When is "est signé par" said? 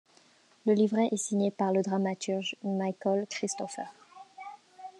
1.11-1.71